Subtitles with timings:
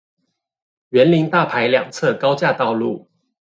[0.89, 3.07] 員林大排兩側高架道路